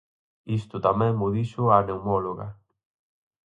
Isto 0.59 0.75
tamén 0.87 1.13
mo 1.19 1.27
dixo 1.35 1.61
a 1.75 1.77
pneumóloga. 1.83 2.47